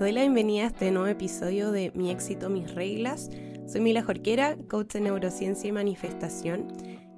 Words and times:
Te 0.00 0.04
doy 0.04 0.12
la 0.12 0.22
bienvenida 0.22 0.64
a 0.64 0.68
este 0.68 0.90
nuevo 0.90 1.08
episodio 1.08 1.72
de 1.72 1.92
Mi 1.94 2.10
éxito, 2.10 2.48
mis 2.48 2.74
reglas. 2.74 3.28
Soy 3.66 3.82
Mila 3.82 4.02
Jorquera, 4.02 4.56
coach 4.66 4.94
de 4.94 5.02
neurociencia 5.02 5.68
y 5.68 5.72
manifestación. 5.72 6.68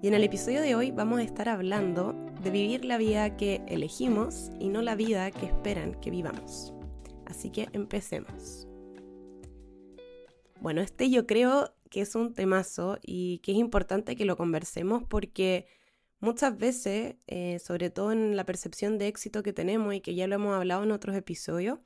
Y 0.02 0.08
en 0.08 0.14
el 0.14 0.24
episodio 0.24 0.60
de 0.60 0.74
hoy 0.74 0.90
vamos 0.90 1.20
a 1.20 1.22
estar 1.22 1.48
hablando 1.48 2.12
de 2.42 2.50
vivir 2.50 2.84
la 2.84 2.98
vida 2.98 3.36
que 3.36 3.62
elegimos 3.68 4.50
y 4.58 4.68
no 4.68 4.82
la 4.82 4.96
vida 4.96 5.30
que 5.30 5.46
esperan 5.46 5.94
que 6.00 6.10
vivamos. 6.10 6.74
Así 7.24 7.50
que 7.50 7.68
empecemos. 7.72 8.66
Bueno, 10.60 10.80
este 10.80 11.08
yo 11.08 11.24
creo 11.24 11.72
que 11.88 12.00
es 12.00 12.16
un 12.16 12.34
temazo 12.34 12.98
y 13.00 13.38
que 13.44 13.52
es 13.52 13.58
importante 13.58 14.16
que 14.16 14.24
lo 14.24 14.36
conversemos 14.36 15.04
porque 15.04 15.66
muchas 16.18 16.58
veces, 16.58 17.14
eh, 17.28 17.60
sobre 17.60 17.90
todo 17.90 18.10
en 18.10 18.34
la 18.34 18.44
percepción 18.44 18.98
de 18.98 19.06
éxito 19.06 19.44
que 19.44 19.52
tenemos 19.52 19.94
y 19.94 20.00
que 20.00 20.16
ya 20.16 20.26
lo 20.26 20.34
hemos 20.34 20.56
hablado 20.56 20.82
en 20.82 20.90
otros 20.90 21.14
episodios, 21.14 21.78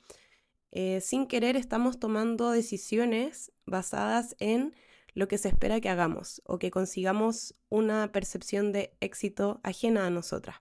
eh, 0.79 1.01
sin 1.01 1.27
querer 1.27 1.57
estamos 1.57 1.99
tomando 1.99 2.51
decisiones 2.51 3.51
basadas 3.65 4.37
en 4.41 4.75
lo 5.15 5.27
que 5.27 5.39
se 5.39 5.49
espera 5.49 5.81
que 5.81 5.89
hagamos 5.89 6.43
o 6.45 6.59
que 6.59 6.71
consigamos 6.71 7.55
una 7.71 8.13
percepción 8.13 8.73
de 8.73 8.95
éxito 9.01 9.59
ajena 9.63 10.07
a 10.07 10.11
nosotras. 10.11 10.57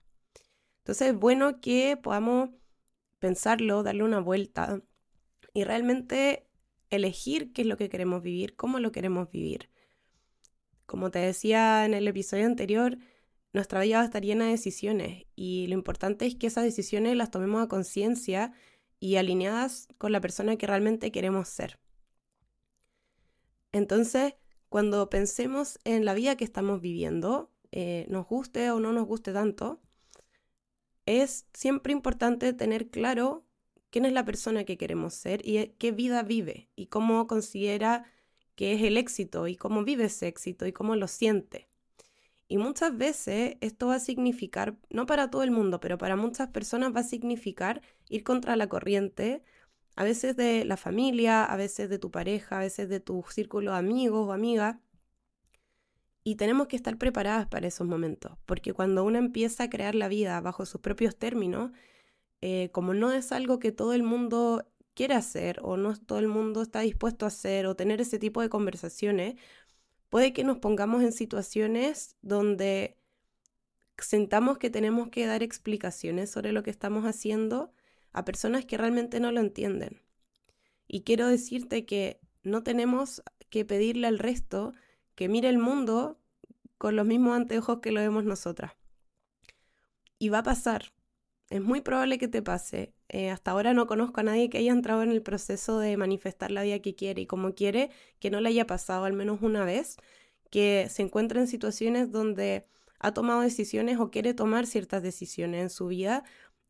Entonces 0.78 1.08
es 1.08 1.14
bueno 1.14 1.60
que 1.60 1.98
podamos 2.02 2.48
pensarlo, 3.18 3.82
darle 3.82 4.04
una 4.04 4.20
vuelta 4.20 4.80
y 5.52 5.64
realmente 5.64 6.48
elegir 6.88 7.52
qué 7.52 7.60
es 7.60 7.68
lo 7.68 7.76
que 7.76 7.90
queremos 7.90 8.22
vivir, 8.22 8.56
cómo 8.56 8.78
lo 8.78 8.92
queremos 8.92 9.30
vivir. 9.30 9.68
Como 10.86 11.10
te 11.10 11.18
decía 11.18 11.84
en 11.84 11.92
el 11.92 12.08
episodio 12.08 12.46
anterior, 12.46 12.96
nuestra 13.52 13.82
vida 13.82 13.98
va 13.98 14.02
a 14.04 14.06
estar 14.06 14.22
llena 14.22 14.46
de 14.46 14.52
decisiones 14.52 15.26
y 15.36 15.66
lo 15.66 15.74
importante 15.74 16.24
es 16.24 16.36
que 16.36 16.46
esas 16.46 16.64
decisiones 16.64 17.18
las 17.18 17.30
tomemos 17.30 17.62
a 17.62 17.68
conciencia 17.68 18.54
y 19.06 19.16
alineadas 19.18 19.86
con 19.98 20.10
la 20.10 20.20
persona 20.20 20.56
que 20.56 20.66
realmente 20.66 21.12
queremos 21.12 21.48
ser. 21.48 21.78
Entonces, 23.70 24.34
cuando 24.68 25.08
pensemos 25.08 25.78
en 25.84 26.04
la 26.04 26.12
vida 26.12 26.36
que 26.36 26.42
estamos 26.42 26.80
viviendo, 26.80 27.52
eh, 27.70 28.06
nos 28.08 28.26
guste 28.26 28.68
o 28.72 28.80
no 28.80 28.92
nos 28.92 29.06
guste 29.06 29.32
tanto, 29.32 29.80
es 31.04 31.46
siempre 31.52 31.92
importante 31.92 32.52
tener 32.52 32.90
claro 32.90 33.46
quién 33.90 34.06
es 34.06 34.12
la 34.12 34.24
persona 34.24 34.64
que 34.64 34.76
queremos 34.76 35.14
ser 35.14 35.40
y 35.46 35.68
qué 35.78 35.92
vida 35.92 36.24
vive 36.24 36.68
y 36.74 36.86
cómo 36.86 37.28
considera 37.28 38.10
que 38.56 38.72
es 38.72 38.82
el 38.82 38.96
éxito 38.96 39.46
y 39.46 39.54
cómo 39.54 39.84
vive 39.84 40.06
ese 40.06 40.26
éxito 40.26 40.66
y 40.66 40.72
cómo 40.72 40.96
lo 40.96 41.06
siente. 41.06 41.68
Y 42.48 42.58
muchas 42.58 42.96
veces 42.96 43.56
esto 43.60 43.88
va 43.88 43.96
a 43.96 44.00
significar, 44.00 44.76
no 44.90 45.06
para 45.06 45.30
todo 45.30 45.42
el 45.42 45.50
mundo, 45.50 45.80
pero 45.80 45.98
para 45.98 46.16
muchas 46.16 46.48
personas 46.48 46.94
va 46.94 47.00
a 47.00 47.04
significar 47.04 47.82
ir 48.08 48.22
contra 48.24 48.54
la 48.56 48.68
corriente, 48.68 49.42
a 49.96 50.04
veces 50.04 50.36
de 50.36 50.64
la 50.64 50.76
familia, 50.76 51.44
a 51.44 51.56
veces 51.56 51.88
de 51.88 51.98
tu 51.98 52.10
pareja, 52.10 52.58
a 52.58 52.60
veces 52.60 52.88
de 52.88 53.00
tu 53.00 53.24
círculo 53.30 53.72
de 53.72 53.78
amigos 53.78 54.28
o 54.28 54.32
amigas. 54.32 54.76
Y 56.22 56.36
tenemos 56.36 56.66
que 56.66 56.76
estar 56.76 56.98
preparadas 56.98 57.46
para 57.46 57.68
esos 57.68 57.86
momentos, 57.86 58.32
porque 58.46 58.72
cuando 58.72 59.04
uno 59.04 59.18
empieza 59.18 59.64
a 59.64 59.70
crear 59.70 59.94
la 59.94 60.08
vida 60.08 60.40
bajo 60.40 60.66
sus 60.66 60.80
propios 60.80 61.16
términos, 61.16 61.70
eh, 62.40 62.70
como 62.72 62.94
no 62.94 63.12
es 63.12 63.32
algo 63.32 63.58
que 63.58 63.72
todo 63.72 63.92
el 63.94 64.02
mundo 64.02 64.64
quiere 64.94 65.14
hacer 65.14 65.60
o 65.62 65.76
no 65.76 65.96
todo 65.96 66.18
el 66.18 66.28
mundo 66.28 66.62
está 66.62 66.80
dispuesto 66.80 67.26
a 67.26 67.28
hacer 67.28 67.66
o 67.66 67.76
tener 67.76 68.00
ese 68.00 68.18
tipo 68.18 68.40
de 68.42 68.48
conversaciones, 68.48 69.36
puede 70.16 70.32
que 70.32 70.44
nos 70.44 70.56
pongamos 70.56 71.02
en 71.02 71.12
situaciones 71.12 72.16
donde 72.22 72.96
sentamos 73.98 74.56
que 74.56 74.70
tenemos 74.70 75.10
que 75.10 75.26
dar 75.26 75.42
explicaciones 75.42 76.30
sobre 76.30 76.52
lo 76.52 76.62
que 76.62 76.70
estamos 76.70 77.04
haciendo 77.04 77.70
a 78.14 78.24
personas 78.24 78.64
que 78.64 78.78
realmente 78.78 79.20
no 79.20 79.30
lo 79.30 79.40
entienden. 79.40 80.00
Y 80.88 81.02
quiero 81.02 81.28
decirte 81.28 81.84
que 81.84 82.18
no 82.42 82.62
tenemos 82.62 83.22
que 83.50 83.66
pedirle 83.66 84.06
al 84.06 84.18
resto 84.18 84.72
que 85.16 85.28
mire 85.28 85.50
el 85.50 85.58
mundo 85.58 86.18
con 86.78 86.96
los 86.96 87.04
mismos 87.04 87.36
anteojos 87.36 87.80
que 87.80 87.92
lo 87.92 88.00
vemos 88.00 88.24
nosotras. 88.24 88.72
Y 90.18 90.30
va 90.30 90.38
a 90.38 90.44
pasar. 90.44 90.94
Es 91.50 91.60
muy 91.60 91.82
probable 91.82 92.16
que 92.16 92.28
te 92.28 92.40
pase. 92.40 92.94
Eh, 93.08 93.30
hasta 93.30 93.52
ahora 93.52 93.72
no 93.72 93.86
conozco 93.86 94.20
a 94.20 94.24
nadie 94.24 94.50
que 94.50 94.58
haya 94.58 94.72
entrado 94.72 95.02
en 95.02 95.10
el 95.10 95.22
proceso 95.22 95.78
de 95.78 95.96
manifestar 95.96 96.50
la 96.50 96.62
vida 96.62 96.80
que 96.80 96.94
quiere 96.96 97.22
y 97.22 97.26
como 97.26 97.54
quiere, 97.54 97.90
que 98.18 98.30
no 98.30 98.40
le 98.40 98.48
haya 98.48 98.66
pasado 98.66 99.04
al 99.04 99.12
menos 99.12 99.42
una 99.42 99.64
vez, 99.64 99.96
que 100.50 100.88
se 100.90 101.02
encuentra 101.02 101.40
en 101.40 101.46
situaciones 101.46 102.10
donde 102.10 102.66
ha 102.98 103.12
tomado 103.12 103.42
decisiones 103.42 103.98
o 104.00 104.10
quiere 104.10 104.34
tomar 104.34 104.66
ciertas 104.66 105.02
decisiones 105.02 105.62
en 105.62 105.70
su 105.70 105.88
vida 105.88 106.24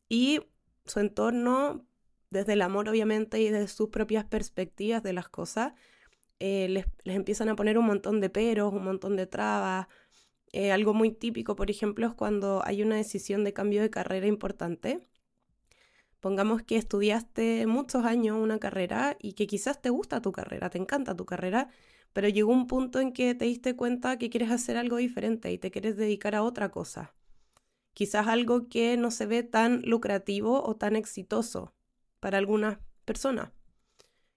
y 0.09 0.41
su 0.85 0.99
entorno, 0.99 1.85
desde 2.29 2.53
el 2.53 2.61
amor 2.61 2.89
obviamente 2.89 3.39
y 3.41 3.49
desde 3.49 3.67
sus 3.67 3.89
propias 3.89 4.25
perspectivas 4.25 5.03
de 5.03 5.13
las 5.13 5.29
cosas, 5.29 5.73
eh, 6.39 6.67
les, 6.69 6.85
empiezan 7.05 7.49
a 7.49 7.55
poner 7.55 7.77
un 7.77 7.85
montón 7.85 8.21
de 8.21 8.29
peros, 8.29 8.73
un 8.73 8.83
montón 8.83 9.15
de 9.15 9.27
trabas. 9.27 9.87
Eh, 10.53 10.71
algo 10.71 10.93
muy 10.93 11.11
típico, 11.11 11.55
por 11.55 11.71
ejemplo, 11.71 12.07
es 12.07 12.13
cuando 12.13 12.61
hay 12.65 12.83
una 12.83 12.95
decisión 12.97 13.43
de 13.43 13.53
cambio 13.53 13.81
de 13.81 13.89
carrera 13.89 14.27
importante 14.27 15.07
Pongamos 16.27 16.61
que 16.61 16.75
estudiaste 16.75 17.65
muchos 17.67 18.03
años 18.03 18.37
una 18.37 18.59
carrera 18.59 19.15
y 19.17 19.31
que 19.31 19.47
quizás 19.47 19.81
te 19.81 19.89
gusta 19.89 20.21
tu 20.21 20.33
carrera, 20.33 20.69
te 20.69 20.77
encanta 20.77 21.15
tu 21.15 21.25
carrera, 21.25 21.69
pero 22.11 22.27
llegó 22.27 22.51
un 22.51 22.67
punto 22.67 22.99
en 22.99 23.13
que 23.13 23.33
te 23.33 23.45
diste 23.45 23.77
cuenta 23.77 24.17
que 24.17 24.29
quieres 24.29 24.51
hacer 24.51 24.75
algo 24.75 24.97
diferente 24.97 25.53
y 25.53 25.57
te 25.57 25.71
quieres 25.71 25.95
dedicar 25.95 26.35
a 26.35 26.43
otra 26.43 26.69
cosa. 26.69 27.13
Quizás 27.93 28.27
algo 28.27 28.67
que 28.67 28.97
no 28.97 29.09
se 29.09 29.25
ve 29.25 29.41
tan 29.43 29.83
lucrativo 29.85 30.61
o 30.65 30.75
tan 30.75 30.97
exitoso 30.97 31.73
para 32.19 32.39
algunas 32.39 32.79
personas. 33.05 33.51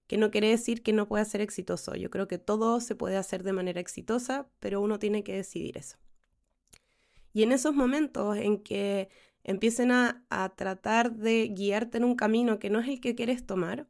Que 0.07 0.17
no 0.17 0.31
quiere 0.31 0.51
decir 0.51 0.85
que 0.85 0.93
no 0.93 1.09
pueda 1.09 1.25
ser 1.25 1.41
exitoso. 1.41 1.97
Yo 1.97 2.09
creo 2.09 2.29
que 2.29 2.39
todo 2.39 2.79
se 2.79 2.95
puede 2.95 3.17
hacer 3.17 3.43
de 3.43 3.53
manera 3.53 3.81
exitosa, 3.81 4.49
pero 4.61 4.81
uno 4.81 5.01
tiene 5.01 5.25
que 5.25 5.35
decidir 5.35 5.77
eso. 5.77 5.97
Y 7.33 7.43
en 7.43 7.51
esos 7.51 7.75
momentos 7.75 8.37
en 8.37 8.63
que 8.63 9.09
empiecen 9.45 9.91
a, 9.93 10.25
tratar 10.57 11.15
de 11.15 11.49
guiarte 11.49 11.99
en 11.99 12.05
un 12.05 12.15
camino 12.15 12.59
que 12.59 12.71
no 12.71 12.81
es 12.81 12.89
el 12.89 13.01
que 13.01 13.15
quieres 13.15 13.47
tomar, 13.47 13.89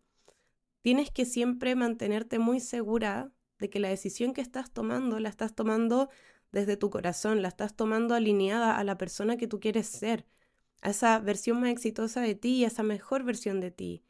tienes 0.83 1.11
que 1.11 1.25
siempre 1.25 1.75
mantenerte 1.75 2.39
muy 2.39 2.61
segura 2.61 3.33
de 3.59 3.71
que 3.71 3.81
la 3.81 3.89
decisión 3.89 4.33
que 4.33 4.41
estás 4.41 4.73
tomando 4.73 5.21
la 5.21 5.29
estás 5.29 5.55
tomando 5.55 6.09
desde 6.53 6.77
tu 6.77 6.91
corazón, 6.91 7.43
la 7.43 7.49
estás 7.49 7.77
tomando 7.77 8.15
alineada 8.15 8.77
a 8.79 8.85
la 8.85 8.97
persona 8.99 9.37
que 9.37 9.47
tú 9.47 9.61
quieres 9.61 9.87
ser, 9.87 10.27
a 10.83 10.91
esa 10.91 11.19
versión 11.19 11.61
más 11.61 11.71
exitosa 11.71 12.21
de 12.21 12.35
ti, 12.35 12.65
a 12.65 12.69
esa 12.69 12.83
mejor 12.83 13.25
versión 13.25 13.61
de 13.61 13.71
ti, 13.71 14.05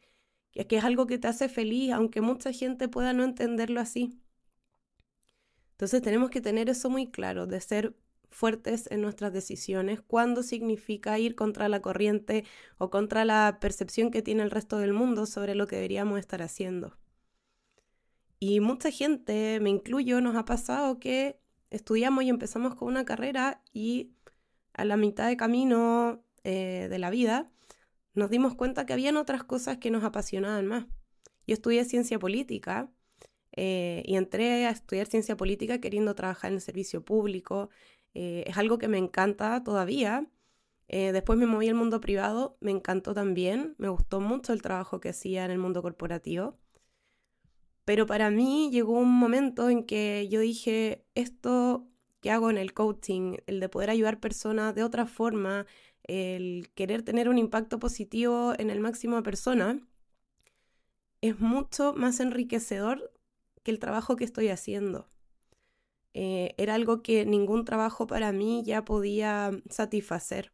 que 0.53 0.77
es 0.77 0.85
algo 0.85 1.07
que 1.07 1.19
te 1.19 1.29
hace 1.29 1.49
feliz, 1.49 1.93
aunque 1.93 2.21
mucha 2.21 2.53
gente 2.53 2.89
pueda 2.89 3.13
no 3.13 3.25
entenderlo 3.25 3.81
así. 3.81 4.21
Entonces 5.73 6.03
tenemos 6.03 6.31
que 6.31 6.41
tener 6.41 6.69
eso 6.69 6.91
muy 6.91 7.11
claro, 7.11 7.47
de 7.47 7.61
ser 7.61 7.97
fuertes 8.31 8.91
en 8.91 9.03
nuestras 9.03 9.33
decisiones, 9.33 10.01
cuando 10.01 10.43
significa 10.43 11.19
ir 11.19 11.35
contra 11.35 11.69
la 11.69 11.83
corriente 11.83 12.45
o 12.79 12.91
contra 12.91 13.25
la 13.25 13.59
percepción 13.61 14.11
que 14.11 14.23
tiene 14.23 14.43
el 14.43 14.51
resto 14.51 14.79
del 14.79 14.93
mundo 14.93 15.27
sobre 15.27 15.55
lo 15.55 15.67
que 15.67 15.77
deberíamos 15.77 16.19
estar 16.19 16.43
haciendo. 16.43 16.97
Y 18.39 18.61
mucha 18.61 18.91
gente, 18.91 19.59
me 19.61 19.71
incluyo, 19.71 20.21
nos 20.21 20.37
ha 20.37 20.45
pasado 20.45 20.99
que 20.99 21.41
estudiamos 21.71 22.25
y 22.25 22.31
empezamos 22.31 22.75
con 22.75 22.89
una 22.89 23.05
carrera 23.05 23.63
y 23.73 24.13
a 24.73 24.85
la 24.85 24.97
mitad 24.97 25.29
de 25.29 25.37
camino 25.37 26.25
eh, 26.45 26.89
de 26.89 26.99
la 26.99 27.11
vida 27.11 27.51
nos 28.15 28.31
dimos 28.31 28.55
cuenta 28.55 28.87
que 28.87 28.93
habían 28.93 29.17
otras 29.17 29.45
cosas 29.45 29.79
que 29.79 29.91
nos 29.91 30.05
apasionaban 30.05 30.67
más. 30.67 30.87
Yo 31.47 31.55
estudié 31.55 31.85
ciencia 31.85 32.19
política 32.19 32.91
eh, 33.53 34.03
y 34.07 34.17
entré 34.17 34.67
a 34.67 34.71
estudiar 34.71 35.07
ciencia 35.07 35.37
política 35.37 35.81
queriendo 35.81 36.15
trabajar 36.15 36.51
en 36.51 36.57
el 36.57 36.61
servicio 36.61 37.05
público, 37.05 37.71
eh, 38.15 38.45
es 38.47 38.57
algo 38.59 38.79
que 38.79 38.89
me 38.89 38.99
encanta 38.99 39.63
todavía. 39.65 40.27
Eh, 40.89 41.13
después 41.13 41.39
me 41.39 41.47
moví 41.47 41.69
al 41.69 41.75
mundo 41.75 42.01
privado, 42.01 42.57
me 42.61 42.73
encantó 42.73 43.15
también, 43.15 43.75
me 43.79 43.89
gustó 43.89 44.21
mucho 44.21 44.53
el 44.53 44.63
trabajo 44.63 45.01
que 45.01 45.11
hacía 45.11 45.45
en 45.45 45.53
el 45.53 45.59
mundo 45.59 45.83
corporativo. 45.83 46.59
Pero 47.85 48.07
para 48.07 48.31
mí 48.31 48.71
llegó 48.71 48.99
un 48.99 49.13
momento 49.13 49.69
en 49.71 49.85
que 49.85 50.29
yo 50.31 50.41
dije, 50.41 51.05
esto 51.15 51.87
que 52.21 52.31
hago 52.31 52.51
en 52.51 52.59
el 52.59 52.73
coaching, 52.75 53.37
el 53.47 53.61
de 53.61 53.69
poder 53.69 53.91
ayudar 53.91 54.21
personas 54.21 54.75
de 54.75 54.85
otra 54.85 55.07
forma, 55.07 55.67
el 56.05 56.71
querer 56.75 57.03
tener 57.03 57.29
un 57.29 57.39
impacto 57.39 57.79
positivo 57.79 58.55
en 58.59 58.71
el 58.71 58.81
máximo 58.81 59.17
de 59.17 59.23
personas, 59.23 59.77
es 61.21 61.39
mucho 61.41 61.95
más 61.95 62.21
enriquecedor 62.21 63.13
que 63.63 63.71
el 63.71 63.79
trabajo 63.79 64.17
que 64.17 64.25
estoy 64.25 64.49
haciendo. 64.49 65.10
Eh, 66.15 66.55
era 66.59 66.75
algo 66.75 67.03
que 67.03 67.25
ningún 67.25 67.65
trabajo 67.65 68.07
para 68.07 68.33
mí 68.33 68.63
ya 68.65 68.85
podía 68.85 69.53
satisfacer 69.69 70.53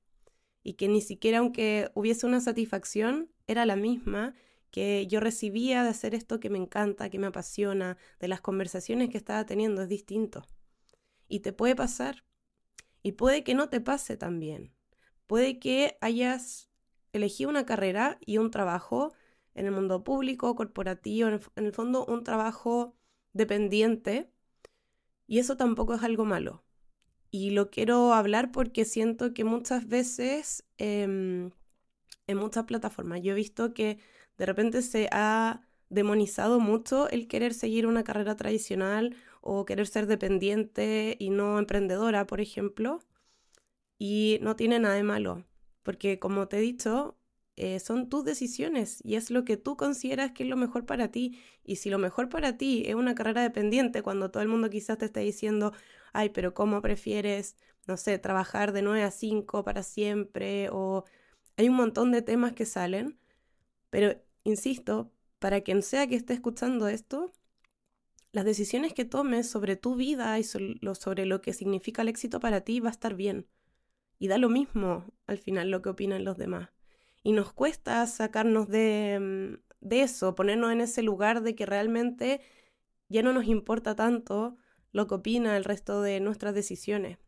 y 0.63 0.75
que 0.75 0.89
ni 0.89 1.01
siquiera 1.01 1.39
aunque 1.39 1.91
hubiese 1.95 2.27
una 2.27 2.41
satisfacción 2.41 3.31
era 3.47 3.65
la 3.65 3.77
misma 3.77 4.35
que 4.71 5.07
yo 5.07 5.21
recibía 5.21 5.83
de 5.83 5.91
hacer 5.91 6.15
esto 6.15 6.41
que 6.41 6.51
me 6.51 6.59
encanta, 6.59 7.09
que 7.09 7.19
me 7.19 7.29
apasiona, 7.29 7.97
de 8.21 8.29
las 8.29 8.41
conversaciones 8.41 9.09
que 9.09 9.17
estaba 9.17 9.47
teniendo, 9.47 9.83
es 9.83 9.89
distinto. 9.89 10.47
Y 11.29 11.41
te 11.41 11.53
puede 11.53 11.75
pasar. 11.75 12.25
Y 13.03 13.13
puede 13.13 13.45
que 13.45 13.55
no 13.55 13.69
te 13.69 13.81
pase 13.81 14.17
también. 14.17 14.75
Puede 15.27 15.59
que 15.59 15.97
hayas 16.01 16.69
elegido 17.13 17.49
una 17.49 17.65
carrera 17.65 18.19
y 18.27 18.39
un 18.39 18.51
trabajo 18.51 19.15
en 19.55 19.67
el 19.67 19.73
mundo 19.73 20.05
público, 20.05 20.55
corporativo, 20.55 21.29
en 21.29 21.41
el, 21.57 21.73
fondo 21.73 22.05
un 22.05 22.23
trabajo 22.25 22.95
dependiente 23.33 24.31
y 25.27 25.39
eso 25.39 25.57
tampoco 25.57 25.95
es 25.95 26.03
algo 26.03 26.25
malo. 26.25 26.65
Y 27.31 27.51
lo 27.51 27.71
quiero 27.71 28.15
hablar 28.15 28.53
porque 28.53 28.85
siento 28.85 29.35
que 29.35 29.45
muchas 29.45 29.89
veces 29.89 30.65
em, 30.79 31.51
en 32.27 32.39
muchas 32.39 32.65
plataformas 32.65 33.23
yo 33.23 33.33
he 33.33 33.35
visto 33.35 33.75
que 33.75 33.99
de 34.39 34.47
repente 34.47 34.83
se 34.83 35.09
ha 35.13 35.63
demonizado 35.89 36.61
mucho 36.61 37.09
el 37.11 37.29
querer 37.29 37.55
seguir 37.55 37.87
una 37.87 38.05
carrera 38.05 38.37
tradicional 38.37 39.17
o 39.41 39.65
querer 39.65 39.87
ser 39.87 40.07
dependiente 40.07 41.17
y 41.19 41.31
no 41.31 41.59
emprendedora, 41.59 42.27
por 42.27 42.41
ejemplo. 42.41 43.01
Y 43.99 44.39
no 44.43 44.57
tiene 44.57 44.79
nada 44.79 44.95
de 44.95 45.03
malo, 45.03 45.45
porque 45.83 46.19
como 46.19 46.49
te 46.49 46.59
he 46.59 46.61
dicho, 46.61 47.17
eh, 47.57 47.81
son 47.81 48.09
tus 48.09 48.25
decisiones 48.25 49.01
y 49.03 49.17
es 49.17 49.31
lo 49.31 49.45
que 49.45 49.57
tú 49.57 49.77
consideras 49.77 50.33
que 50.33 50.43
es 50.45 50.49
lo 50.49 50.57
mejor 50.57 50.87
para 50.87 51.11
ti. 51.11 51.41
Y 51.65 51.77
si 51.77 51.91
lo 51.91 51.99
mejor 51.99 52.29
para 52.29 52.57
ti 52.59 52.85
es 52.87 52.95
una 52.95 53.15
carrera 53.15 53.43
dependiente, 53.43 54.03
cuando 54.03 54.31
todo 54.31 54.43
el 54.43 54.49
mundo 54.49 54.71
quizás 54.71 54.99
te 54.99 55.07
esté 55.07 55.21
diciendo, 55.21 55.73
ay, 56.13 56.31
pero 56.31 56.55
¿cómo 56.55 56.83
prefieres, 56.83 57.57
no 57.87 57.97
sé, 57.97 58.19
trabajar 58.19 58.73
de 58.73 58.83
9 58.83 59.03
a 59.03 59.11
5 59.11 59.65
para 59.65 59.83
siempre? 59.83 60.69
O 60.71 61.05
hay 61.57 61.69
un 61.69 61.77
montón 61.77 62.13
de 62.13 62.23
temas 62.23 62.53
que 62.53 62.67
salen, 62.67 63.19
pero 63.91 64.21
insisto, 64.45 65.13
para 65.39 65.63
quien 65.63 65.83
sea 65.83 66.07
que 66.09 66.17
esté 66.17 66.35
escuchando 66.35 66.89
esto, 66.89 67.33
las 68.33 68.45
decisiones 68.45 68.93
que 68.93 69.05
tomes 69.05 69.49
sobre 69.51 69.77
tu 69.77 69.97
vida 69.97 70.39
y 70.39 70.45
sobre 70.45 71.27
lo 71.27 71.41
que 71.41 71.53
significa 71.55 72.03
el 72.03 72.09
éxito 72.09 72.41
para 72.41 72.61
ti 72.63 72.81
va 72.81 72.89
a 72.91 72.93
estar 72.93 73.15
bien. 73.15 73.47
Y 74.19 74.29
da 74.29 74.39
lo 74.39 74.49
mismo 74.51 75.07
al 75.27 75.39
final 75.39 75.71
lo 75.71 75.83
que 75.83 75.91
opinan 75.91 76.25
los 76.25 76.37
demás. 76.37 76.76
Y 77.27 77.33
nos 77.33 77.53
cuesta 77.53 78.07
sacarnos 78.07 78.69
de, 78.69 79.19
mm, 79.21 79.55
de 79.81 80.03
eso, 80.03 80.37
ponernos 80.37 80.71
en 80.71 80.81
ese 80.81 81.03
lugar 81.03 81.43
de 81.43 81.57
que 81.57 81.67
realmente 81.67 82.41
ya 83.09 83.21
no 83.21 83.33
nos 83.33 83.47
importa 83.47 83.97
tanto 83.97 84.57
lo 84.93 85.09
que 85.09 85.17
opina 85.17 85.57
el 85.57 85.65
resto 85.65 86.03
de 86.03 86.21
nuestras 86.21 86.55
decisiones. 86.55 87.19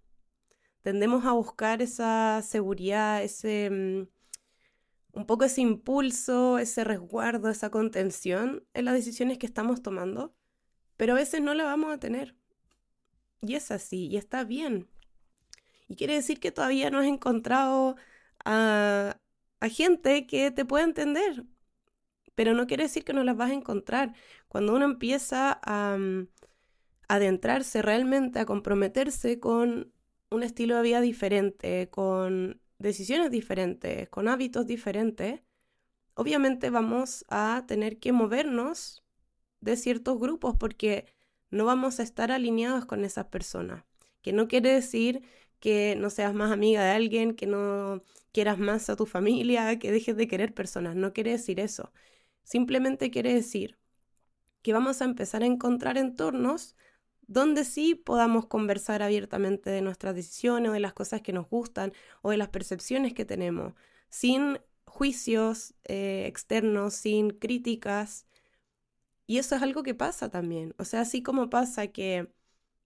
Tendemos 0.83 1.25
a 1.25 1.33
buscar 1.33 1.83
esa 1.83 2.43
seguridad, 2.43 3.25
ese 3.25 3.71
mm, 3.71 5.19
un 5.19 5.27
poco 5.27 5.43
ese 5.43 5.63
impulso, 5.63 6.61
ese 6.61 6.85
resguardo, 6.85 7.49
esa 7.49 7.71
contención 7.71 8.65
en 8.75 8.85
las 8.85 8.95
decisiones 8.95 9.37
que 9.39 9.47
estamos 9.47 9.83
tomando, 9.83 10.33
pero 10.97 11.15
a 11.15 11.17
veces 11.17 11.43
no 11.43 11.55
la 11.55 11.65
vamos 11.65 11.93
a 11.93 11.99
tener. 11.99 12.37
Y 13.43 13.57
es 13.57 13.73
así, 13.73 14.07
y 14.07 14.17
está 14.17 14.45
bien. 14.45 14.89
Y 15.89 15.97
quiere 15.97 16.15
decir 16.15 16.39
que 16.39 16.53
todavía 16.53 16.89
no 16.89 17.01
has 17.01 17.07
encontrado 17.07 17.97
a, 18.45 19.17
gente 19.69 20.27
que 20.27 20.51
te 20.51 20.65
pueda 20.65 20.85
entender, 20.85 21.45
pero 22.35 22.55
no 22.55 22.67
quiere 22.67 22.85
decir 22.85 23.05
que 23.05 23.13
no 23.13 23.25
las 23.25 23.37
vas 23.37 23.51
a 23.51 23.55
encontrar. 23.55 24.15
Cuando 24.49 24.75
uno 24.75 24.85
empieza 24.85 25.59
a, 25.63 25.97
mm, 25.99 26.29
adentrarse 27.09 27.83
realmente, 27.83 28.39
a 28.39 28.47
comprometerse 28.47 29.41
con 29.41 29.93
un 30.31 30.43
estilo 30.43 30.77
de 30.77 30.83
vida 30.83 31.01
diferente, 31.01 31.89
con 31.91 32.61
decisiones 32.79 33.31
diferentes, 33.31 34.09
con 34.11 34.29
hábitos 34.29 34.67
diferentes, 34.67 35.43
obviamente 36.15 36.71
vamos 36.71 37.25
a 37.29 37.65
tener 37.67 37.99
que 37.99 38.13
movernos 38.13 39.05
de 39.61 39.77
ciertos 39.77 40.19
grupos 40.19 40.57
porque 40.57 41.07
no 41.51 41.65
vamos 41.65 41.99
a 41.99 42.03
estar 42.03 42.31
alineados 42.31 42.87
con 42.87 43.05
esas 43.05 43.27
personas. 43.27 43.85
Que 44.23 44.33
no 44.33 44.49
quiere 44.49 44.73
decir 44.73 45.23
que 45.61 45.97
no 45.97 46.11
seas 46.11 46.35
más 46.35 46.53
amiga 46.53 46.85
de 46.85 46.91
alguien, 46.93 47.35
que 47.35 47.47
no 47.47 48.03
quieras 48.33 48.59
más 48.59 48.89
a 48.91 48.97
tu 48.97 49.07
familia, 49.07 49.79
que 49.79 49.93
dejes 49.93 50.17
de 50.17 50.29
querer 50.29 50.55
personas. 50.55 50.97
No 50.97 51.13
quiere 51.13 51.33
decir 51.33 51.61
eso. 51.61 51.93
Simplemente 52.45 53.11
quiere 53.11 53.35
decir 53.35 53.79
que 54.63 54.73
vamos 54.73 55.03
a 55.03 55.05
empezar 55.07 55.43
a 55.43 55.47
encontrar 55.47 55.99
entornos 55.99 56.77
donde 57.29 57.65
sí 57.65 57.95
podamos 57.95 58.47
conversar 58.47 59.03
abiertamente 59.03 59.71
de 59.71 59.83
nuestras 59.83 60.15
decisiones 60.15 60.71
o 60.71 60.73
de 60.73 60.81
las 60.81 60.95
cosas 60.95 61.21
que 61.23 61.33
nos 61.33 61.49
gustan 61.49 61.93
o 62.23 62.31
de 62.31 62.39
las 62.39 62.49
percepciones 62.49 63.13
que 63.15 63.25
tenemos, 63.27 63.75
sin 64.09 64.59
juicios 64.87 65.75
eh, 65.85 66.25
externos, 66.27 66.95
sin 66.95 67.31
críticas. 67.31 68.27
Y 69.27 69.39
eso 69.39 69.57
es 69.57 69.63
algo 69.63 69.83
que 69.83 69.95
pasa 69.95 70.31
también. 70.31 70.75
O 70.79 70.85
sea, 70.85 71.03
así 71.03 71.23
como 71.23 71.51
pasa 71.51 71.89
que 71.89 72.33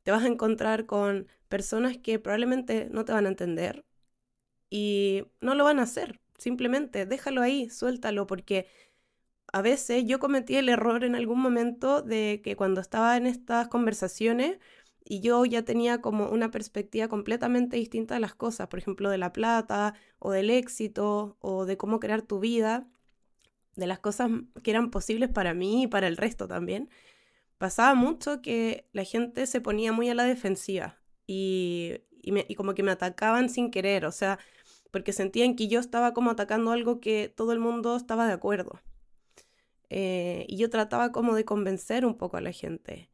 te 0.03 0.11
vas 0.11 0.25
a 0.25 0.29
encontrar 0.29 0.87
con 0.87 1.29
personas 1.49 1.99
que 1.99 2.19
probablemente 2.19 2.89
no 2.91 3.05
te 3.05 3.13
van 3.13 3.27
a 3.27 3.29
entender 3.29 3.85
y 4.71 5.25
no 5.41 5.55
lo 5.55 5.65
van 5.65 5.79
a 5.79 5.83
hacer. 5.83 6.21
Simplemente 6.39 7.07
déjalo 7.07 7.43
ahí, 7.43 7.71
suéltalo, 7.71 8.27
porque 8.27 8.67
a 9.53 9.63
veces 9.63 10.05
yo 10.07 10.19
cometí 10.19 10.57
el 10.57 10.69
error 10.69 11.05
en 11.05 11.15
algún 11.15 11.41
momento 11.41 12.03
de 12.03 12.41
que 12.43 12.57
cuando 12.57 12.81
estaba 12.81 13.17
en 13.17 13.27
estas 13.27 13.69
conversaciones 13.69 14.59
y 15.05 15.21
yo 15.21 15.45
ya 15.45 15.63
tenía 15.65 16.01
como 16.01 16.29
una 16.31 16.51
perspectiva 16.51 17.09
completamente 17.09 17.77
distinta 17.77 18.15
de 18.15 18.21
las 18.21 18.35
cosas, 18.35 18.69
por 18.69 18.79
ejemplo, 18.79 19.11
de 19.11 19.19
la 19.19 19.33
plata 19.33 19.95
o 20.19 20.31
del 20.33 20.51
éxito 20.51 21.37
o 21.41 21.67
de 21.67 21.77
cómo 21.77 22.01
crear 22.01 22.23
tu 22.23 22.41
vida, 22.41 22.89
de 23.77 23.87
las 23.87 23.99
cosas 23.99 24.31
que 24.63 24.71
eran 24.71 24.91
posibles 24.91 25.31
para 25.31 25.55
mí 25.55 25.85
y 25.85 25.87
para 25.87 26.07
el 26.09 26.17
resto 26.17 26.49
también, 26.49 26.89
pasaba 27.63 27.95
mucho 27.95 28.43
que 28.43 28.89
la 28.93 29.05
gente 29.05 29.47
se 29.47 29.61
ponía 29.61 29.93
muy 29.93 30.09
a 30.11 30.17
la 30.17 30.25
defensiva 30.25 30.99
y, 31.29 32.01
como 32.57 32.75
que 32.75 32.83
me 32.83 32.91
atacaban 32.91 33.49
sin 33.49 33.71
querer, 33.71 34.05
o 34.05 34.11
sea, 34.11 34.41
porque 34.91 35.13
sentían 35.13 35.55
que 35.55 35.69
yo 35.69 35.79
estaba 35.79 36.13
como 36.13 36.33
atacando 36.33 36.73
algo 36.73 36.99
que 36.99 37.29
todo 37.29 37.53
el 37.53 37.61
mundo 37.61 37.95
estaba 37.95 38.27
de 38.27 38.33
acuerdo. 38.33 38.81
Eh, 39.91 40.45
y 40.49 40.57
yo 40.57 40.71
trataba 40.71 41.13
como 41.13 41.37
de 41.37 41.45
convencer 41.45 42.05
un 42.05 42.17
poco 42.17 42.37
a 42.37 42.41
la 42.41 42.51
gente. 42.51 43.11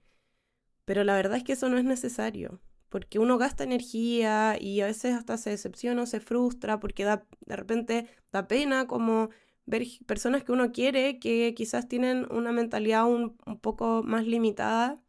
Pero 0.86 1.04
la 1.04 1.14
verdad 1.14 1.36
es 1.36 1.44
que 1.44 1.52
eso 1.52 1.68
no 1.68 1.76
es 1.76 1.84
necesario, 1.84 2.58
porque 2.88 3.18
uno 3.18 3.36
gasta 3.36 3.64
energía 3.64 4.56
y 4.58 4.80
a 4.80 4.86
veces 4.86 5.14
hasta 5.14 5.36
se 5.36 5.50
decepciona 5.50 6.04
o 6.04 6.06
se 6.06 6.20
frustra 6.20 6.80
porque 6.80 7.04
da, 7.04 7.26
de 7.44 7.56
repente 7.56 8.08
da 8.32 8.48
pena 8.48 8.86
como 8.86 9.28
ver 9.68 9.86
personas 10.06 10.44
que 10.44 10.52
uno 10.52 10.72
quiere 10.72 11.18
que 11.18 11.54
quizás 11.54 11.88
tienen 11.88 12.26
una 12.32 12.52
mentalidad 12.52 13.06
un, 13.06 13.36
un 13.46 13.58
poco 13.60 14.02
más 14.02 14.26
limitada 14.26 15.02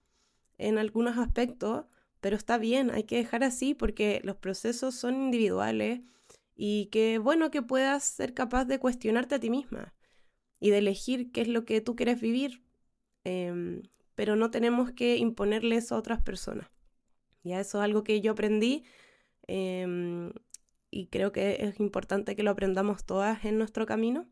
en 0.58 0.78
algunos 0.78 1.18
aspectos, 1.18 1.86
pero 2.20 2.36
está 2.36 2.58
bien, 2.58 2.92
hay 2.92 3.04
que 3.04 3.18
dejar 3.18 3.44
así 3.44 3.74
porque 3.74 4.22
los 4.24 4.36
procesos 4.36 4.96
son 4.96 5.16
individuales 5.16 6.02
y 6.56 6.88
que 6.88 7.20
bueno 7.20 7.52
que 7.52 7.62
puedas 7.62 8.04
ser 8.04 8.34
capaz 8.34 8.66
de 8.66 8.80
cuestionarte 8.80 9.36
a 9.36 9.40
ti 9.40 9.50
misma 9.50 9.94
y 10.60 10.72
de 10.72 10.80
elegir 10.80 11.32
qué 11.32 11.42
es 11.42 11.48
lo 11.48 11.64
que 11.64 11.80
tú 11.80 11.96
quieres 11.96 12.20
vivir, 12.20 12.62
em, 13.24 13.84
pero 14.16 14.36
no 14.36 14.52
tenemos 14.52 14.92
que 14.92 15.16
imponerle 15.18 15.78
eso 15.78 15.96
a 15.96 16.00
otras 16.00 16.22
personas. 16.22 16.70
Ya 17.44 17.62
eso 17.62 17.80
es 17.80 17.86
algo 17.86 18.04
que 18.04 18.20
yo 18.22 18.34
aprendí 18.34 18.84
em, 19.48 20.34
y 20.92 21.08
creo 21.08 21.32
que 21.32 21.58
es 21.66 21.80
importante 21.80 22.36
que 22.36 22.44
lo 22.44 22.52
aprendamos 22.52 23.06
todas 23.06 23.46
en 23.46 23.58
nuestro 23.58 23.86
camino. 23.86 24.28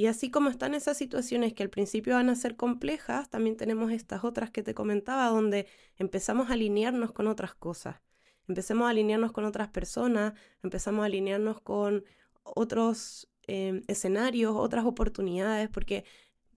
Y 0.00 0.06
así 0.06 0.30
como 0.30 0.48
están 0.48 0.74
esas 0.74 0.96
situaciones 0.96 1.52
que 1.52 1.62
al 1.62 1.70
principio 1.70 2.14
van 2.14 2.30
a 2.30 2.34
ser 2.36 2.56
complejas, 2.56 3.28
también 3.28 3.56
tenemos 3.56 3.92
estas 3.92 4.24
otras 4.24 4.50
que 4.50 4.62
te 4.62 4.74
comentaba, 4.74 5.26
donde 5.26 5.66
empezamos 5.96 6.48
a 6.48 6.54
alinearnos 6.54 7.12
con 7.12 7.26
otras 7.26 7.54
cosas. 7.54 7.96
Empezamos 8.48 8.86
a 8.86 8.90
alinearnos 8.90 9.32
con 9.32 9.44
otras 9.44 9.68
personas, 9.68 10.32
empezamos 10.62 11.02
a 11.02 11.06
alinearnos 11.06 11.60
con 11.60 12.04
otros 12.42 13.30
Em, 13.52 13.82
escenarios, 13.88 14.54
otras 14.56 14.84
oportunidades, 14.84 15.68
porque 15.70 16.04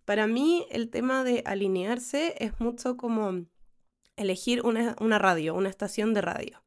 para 0.05 0.27
mí 0.27 0.67
el 0.69 0.91
tema 0.91 1.23
de 1.23 1.41
alinearse 1.43 2.35
es 2.37 2.59
mucho 2.59 2.97
como 2.97 3.47
elegir 4.15 4.61
una, 4.61 5.17
radio, 5.17 5.55
una 5.55 5.69
estación 5.69 6.13
de 6.13 6.21
radio. 6.21 6.61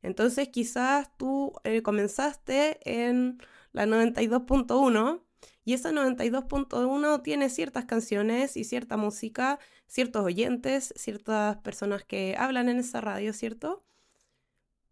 Entonces 0.00 0.48
quizás 0.48 1.10
tú 1.16 1.54
eh, 1.64 1.82
comenzaste 1.82 2.78
en 2.84 3.38
la 3.72 3.84
92.1 3.86 5.23
y 5.64 5.74
esa 5.74 5.92
92.1 5.92 7.22
tiene 7.22 7.48
ciertas 7.50 7.84
canciones 7.84 8.56
y 8.56 8.64
cierta 8.64 8.96
música, 8.96 9.58
ciertos 9.86 10.24
oyentes, 10.24 10.92
ciertas 10.96 11.56
personas 11.58 12.04
que 12.04 12.36
hablan 12.38 12.68
en 12.68 12.78
esa 12.78 13.00
radio, 13.00 13.32
¿cierto? 13.32 13.84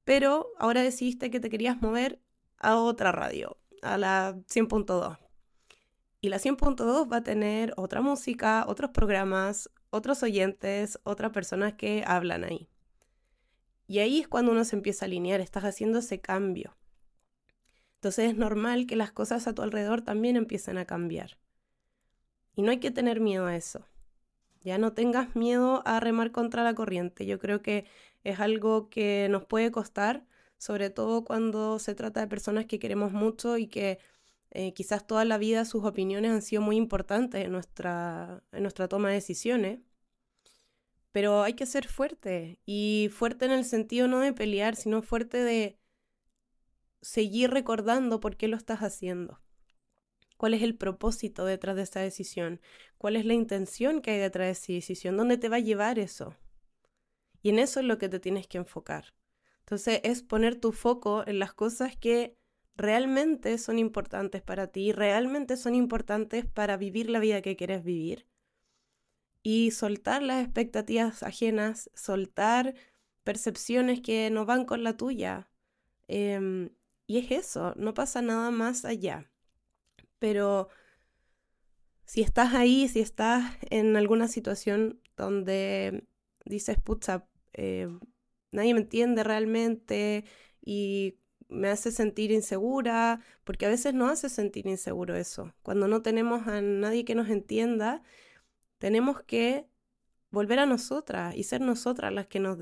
Pero 0.05 0.49
ahora 0.59 0.83
decidiste 0.83 1.31
que 1.31 1.41
te 1.41 1.51
querías 1.51 1.81
mover 1.81 2.21
a 2.59 2.77
otra 2.77 3.13
radio 3.13 3.59
a 3.83 3.99
la 3.99 4.35
100.2. 4.49 5.19
Y 6.21 6.29
la 6.29 6.39
100.2 6.39 7.13
va 7.13 7.17
a 7.19 7.23
tener 7.25 7.75
otra 7.77 8.01
música, 8.01 8.65
otros 8.69 8.91
programas, 8.93 9.69
otros 9.91 10.23
oyentes, 10.23 10.99
otras 11.03 11.33
personas 11.33 11.75
que 11.75 12.05
hablan 12.07 12.45
ahí. 12.45 12.69
Y 13.87 13.99
ahí 13.99 14.21
es 14.21 14.29
cuando 14.29 14.53
uno 14.53 14.65
se 14.65 14.77
empieza 14.77 15.05
a 15.05 15.07
alinear, 15.07 15.41
estás 15.41 15.65
haciendo 15.65 15.99
ese 15.99 16.21
cambio. 16.21 16.77
Entonces 18.03 18.33
es 18.33 18.37
normal 18.37 18.87
que 18.89 18.97
las 18.97 19.13
cosas 19.13 19.47
a 19.47 19.55
tu 19.55 19.63
alrededor 19.63 20.03
también 20.03 20.35
empiecen 20.35 20.77
a 20.77 20.87
cambiar. 20.87 21.39
Y 22.57 22.63
no 22.63 22.73
hay 22.73 22.81
que 22.81 22.91
tener 22.91 23.21
miedo 23.21 23.47
a 23.47 23.55
eso. 23.55 23.87
Ya 24.61 24.77
no 24.77 24.93
tengas 24.93 25.37
miedo 25.37 25.83
a 25.87 26.01
remar 26.01 26.33
contra 26.33 26.65
la 26.65 26.75
corriente. 26.75 27.27
Yo 27.27 27.39
creo 27.39 27.63
que 27.63 27.85
es 28.25 28.41
algo 28.41 28.91
que 28.91 29.29
nos 29.31 29.45
puede 29.45 29.71
costar, 29.71 30.27
sobre 30.59 30.91
todo 30.91 31.25
cuando 31.25 31.79
se 31.79 31.95
trata 31.95 32.21
de 32.21 32.27
personas 32.27 32.67
que 32.67 32.79
queremos 32.79 33.13
mucho 33.13 33.57
y 33.57 33.69
que 33.69 33.99
Eh, 34.55 34.75
quizás 34.75 35.07
toda 35.07 35.25
la 35.25 35.39
vida 35.39 35.65
sus 35.65 35.83
opiniones 35.85 36.31
han 36.31 36.43
sido 36.43 36.61
muy 36.61 36.77
importantes 36.77 37.45
en 37.45 37.53
nuestra, 37.53 38.43
en 38.53 38.63
nuestra 38.63 38.87
toma 38.87 39.09
de 39.09 39.15
decisiones. 39.15 39.81
Pero 41.13 41.43
hay 41.43 41.55
que 41.55 41.67
ser 41.67 41.87
fuerte. 41.89 42.59
Y 42.67 43.09
fuerte 43.13 43.45
en 43.45 43.53
el 43.53 43.65
sentido 43.65 44.09
no 44.09 44.21
de 44.21 44.33
pelear, 44.33 44.77
sino 44.77 45.03
fuerte 45.03 45.39
de 45.39 45.79
seguir 47.03 47.51
recordando 47.51 48.21
por 48.21 48.37
qué 48.37 48.49
lo 48.49 48.57
estás 48.57 48.81
haciendo. 48.81 49.41
¿Cuál 50.37 50.55
es 50.55 50.63
el 50.63 50.77
propósito 50.77 51.45
detrás 51.45 51.77
de 51.77 51.83
esa 51.83 52.01
decisión? 52.01 52.61
¿Cuál 52.99 53.17
es 53.17 53.25
la 53.25 53.35
intención 53.35 54.01
que 54.01 54.13
hay 54.13 54.19
detrás 54.19 54.47
de 54.47 54.53
esa 54.53 54.73
decisión? 54.73 55.17
¿Dónde 55.17 55.37
te 55.37 55.49
va 55.49 55.57
a 55.57 55.61
llevar 55.61 55.99
eso? 55.99 56.35
Y 57.43 57.51
en 57.51 57.59
eso 57.59 57.81
es 57.81 57.87
lo 57.87 57.99
que 57.99 58.09
te 58.09 58.21
tienes 58.21 58.47
que 58.47 58.59
enfocar. 58.59 59.15
Entonces 59.61 60.01
es 60.05 60.23
poner 60.23 60.57
tu 60.57 60.73
foco 60.73 61.25
en 61.27 61.39
las 61.39 61.55
cosas 61.55 61.97
que 61.97 62.37
realmente 62.77 63.59
son 63.59 63.79
importantes 63.79 64.43
para 64.43 64.69
ti, 64.69 64.93
realmente 64.93 65.57
son 65.57 65.75
importantes 65.75 66.47
para 66.47 66.77
vivir 66.77 67.11
la 67.11 67.21
vida 67.21 67.43
que 67.43 67.57
quieres 67.57 67.85
vivir. 67.85 68.27
Y 69.43 69.73
soltar 69.73 70.23
las 70.23 70.45
expectativas 70.45 71.23
ajenas, 71.23 71.91
soltar 71.95 72.75
percepciones 73.25 74.01
que 74.01 74.31
no 74.31 74.47
van 74.47 74.65
con 74.65 74.85
la 74.85 74.97
tuya. 74.97 75.49
Em, 76.09 76.71
y 77.13 77.19
es 77.19 77.31
eso, 77.31 77.75
no 77.77 77.93
pasa 77.93 78.23
nada 78.23 78.51
más 78.51 78.87
allá. 78.87 79.31
Pero 80.19 80.71
si 82.07 82.23
estás 82.23 82.55
ahí, 82.55 82.89
si 82.89 83.01
estás 83.01 83.55
en 83.69 83.97
alguna 83.97 84.29
situación 84.29 84.99
donde 85.15 86.07
dices, 86.47 86.79
pucha, 86.81 87.29
eh, 87.53 87.87
nadie 88.51 88.73
me 88.73 88.81
entiende 88.81 89.25
realmente 89.25 90.25
y 90.65 91.19
me 91.49 91.69
hace 91.69 91.91
sentir 91.93 92.31
insegura, 92.31 93.21
porque 93.45 93.67
a 93.67 93.69
veces 93.69 93.93
no 93.93 94.09
hace 94.09 94.31
sentir 94.31 94.67
inseguro 94.67 95.15
eso. 95.15 95.53
Cuando 95.63 95.89
no 95.89 96.01
tenemos 96.01 96.47
a 96.47 96.63
nadie 96.63 97.05
que 97.05 97.15
nos 97.15 97.29
entienda, 97.29 98.03
tenemos 98.79 99.23
que 99.23 99.69
volver 100.33 100.59
a 100.59 100.67
nosotras 100.67 101.37
y 101.37 101.45
ser 101.45 101.61
nosotras 101.61 102.13
las 102.13 102.27
que 102.27 102.41
nos, 102.41 102.59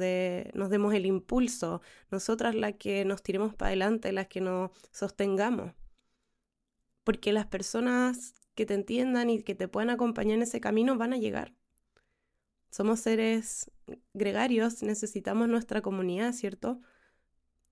nos 0.54 0.70
demos 0.70 0.92
el 0.92 1.06
impulso, 1.06 1.80
nosotras 2.10 2.54
las 2.54 2.74
que 2.74 3.04
nos 3.04 3.22
tiremos 3.22 3.54
para 3.54 3.68
adelante, 3.68 4.12
las 4.12 4.26
que 4.26 4.40
nos 4.40 4.72
sostengamos. 4.90 5.72
Porque 7.04 7.32
las 7.32 7.46
personas 7.46 8.34
que 8.54 8.66
te 8.66 8.74
entiendan 8.74 9.30
y 9.30 9.42
que 9.42 9.54
te 9.54 9.68
puedan 9.68 9.90
acompañar 9.90 10.34
en 10.34 10.42
ese 10.42 10.60
camino 10.60 10.98
van 10.98 11.14
a 11.14 11.18
llegar. 11.18 11.54
Somos 12.70 13.00
seres 13.00 13.70
gregarios, 14.14 14.82
necesitamos 14.82 15.48
nuestra 15.48 15.80
comunidad, 15.80 16.32
¿cierto? 16.32 16.80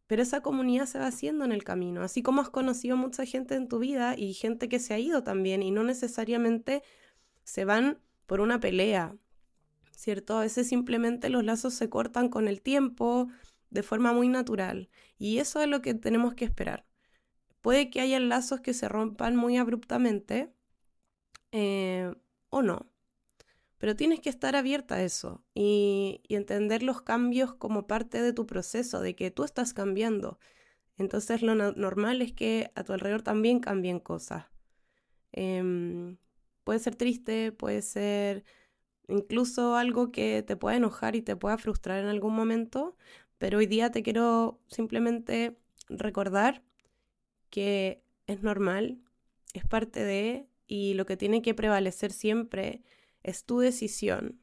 Pero 0.07 0.23
esa 0.23 0.41
comunidad 0.41 0.87
se 0.87 0.99
va 0.99 1.09
haciendo 1.09 1.45
en 1.45 1.53
el 1.53 1.65
camino, 1.65 2.03
así 2.03 2.23
como 2.23 2.41
has 2.41 2.51
conocido 2.51 2.97
mucha 2.97 3.27
gente 3.27 3.57
en 3.57 3.69
tu 3.69 3.79
vida 3.79 4.15
y 4.17 4.33
gente 4.33 4.69
que 4.69 4.79
se 4.79 4.95
ha 4.95 4.99
ido 4.99 5.23
también 5.23 5.63
y 5.63 5.71
no 5.71 5.85
necesariamente 5.85 6.83
se 7.45 7.65
van 7.65 8.01
por 8.27 8.41
una 8.41 8.61
pelea, 8.61 9.17
¿cierto? 9.99 10.39
A 10.39 10.43
veces 10.43 10.69
simplemente 10.69 11.29
los 11.29 11.43
lazos 11.45 11.75
se 11.75 11.91
cortan 11.91 12.29
con 12.29 12.47
el 12.47 12.63
tiempo 12.63 13.29
de 13.71 13.83
forma 13.83 14.13
muy 14.13 14.29
natural 14.29 14.89
y 15.19 15.39
eso 15.39 15.61
es 15.61 15.67
lo 15.67 15.83
que 15.83 15.93
tenemos 15.93 16.35
que 16.35 16.45
esperar. 16.45 16.87
Puede 17.63 17.91
que 17.91 18.01
haya 18.01 18.21
lazos 18.21 18.61
que 18.61 18.75
se 18.75 18.89
rompan 18.89 19.35
muy 19.35 19.57
abruptamente 19.57 20.53
eh, 21.51 22.15
o 22.49 22.63
no, 22.63 22.87
pero 23.79 23.97
tienes 23.97 24.21
que 24.21 24.31
estar 24.31 24.55
abierta 24.55 24.97
a 24.97 25.03
eso 25.03 25.43
y, 25.53 26.23
entender 26.29 26.85
los 26.85 27.03
cambios 27.03 27.55
como 27.55 27.89
parte 27.89 28.23
de 28.23 28.33
tu 28.33 28.47
proceso, 28.47 29.01
de 29.01 29.17
que 29.17 29.33
tú 29.33 29.43
estás 29.43 29.75
cambiando. 29.75 30.39
Entonces 30.97 31.43
lo 31.43 31.57
normal 31.57 32.23
es 32.23 32.33
que 32.33 32.71
a 32.77 32.85
tu 32.85 32.93
alrededor 32.93 33.23
también 33.23 33.59
cambien 33.59 33.99
cosas. 33.99 34.47
Em, 35.33 36.19
puede 36.63 36.79
ser 36.79 36.95
triste, 36.95 37.51
puede 37.51 37.83
ser 37.83 38.45
incluso 39.09 39.77
algo 39.77 40.13
que 40.13 40.43
te 40.43 40.57
pueda 40.57 40.77
enojar 40.77 41.17
y 41.17 41.23
te 41.23 41.37
pueda 41.37 41.59
frustrar 41.59 42.01
en 42.01 42.07
algún 42.09 42.35
momento, 42.35 42.97
pero 43.39 43.59
hoy 43.59 43.67
día 43.67 43.91
te 43.91 44.03
quiero 44.03 44.61
simplemente 44.69 45.59
recordar 45.89 46.63
que 47.51 48.03
es 48.27 48.43
normal, 48.43 48.99
es 49.55 49.65
parte 49.67 50.05
de, 50.05 50.47
y 50.67 50.95
lo 50.95 51.07
que 51.07 51.17
tiene 51.17 51.41
que 51.43 51.55
prevalecer 51.55 52.13
siempre 52.13 52.83
es 53.23 53.45
tu 53.45 53.61
decisión 53.61 54.41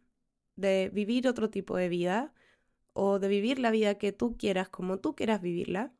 de 0.55 0.89
vivir 0.91 1.27
otro 1.27 1.49
tipo 1.49 1.77
de 1.77 1.89
vida 1.89 2.33
o 2.93 3.19
de 3.19 3.27
vivir 3.27 3.59
la 3.59 3.71
vida 3.71 3.97
que 3.97 4.11
tú 4.11 4.37
quieras 4.37 4.69
como 4.69 4.99
tú 4.99 5.15
quieras 5.15 5.41
vivirla, 5.41 5.93